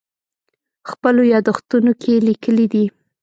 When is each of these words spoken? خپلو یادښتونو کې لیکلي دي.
خپلو 0.89 1.21
یادښتونو 1.33 1.91
کې 2.01 2.13
لیکلي 2.27 2.65
دي. 2.73 2.85